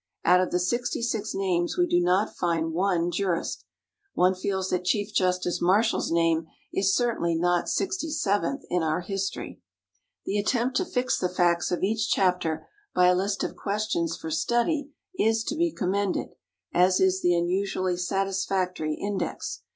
Out 0.25 0.41
of 0.41 0.49
the 0.49 0.57
sixty 0.57 1.03
six 1.03 1.35
names 1.35 1.77
we 1.77 1.85
do 1.85 1.99
not 2.01 2.35
find 2.35 2.73
one 2.73 3.11
jurist; 3.11 3.65
one 4.15 4.33
feels 4.33 4.71
that 4.71 4.83
Chief 4.83 5.13
Justice 5.13 5.61
Marshall's 5.61 6.11
name 6.11 6.47
is 6.73 6.95
certainly 6.95 7.35
not 7.35 7.69
sixty 7.69 8.09
seventh 8.09 8.63
in 8.71 8.81
our 8.81 9.01
history. 9.01 9.61
The 10.25 10.39
attempt 10.39 10.75
to 10.77 10.85
fix 10.85 11.19
the 11.19 11.29
facts 11.29 11.69
of 11.69 11.83
each 11.83 12.09
chapter 12.09 12.67
by 12.95 13.09
a 13.09 13.15
list 13.15 13.43
of 13.43 13.55
questions 13.55 14.17
for 14.17 14.31
study 14.31 14.89
is 15.19 15.43
to 15.43 15.55
be 15.55 15.71
commended, 15.71 16.29
as 16.73 16.99
is 16.99 17.21
the 17.21 17.35
unusually 17.35 17.95
satisfactory 17.95 18.95
index. 18.95 19.61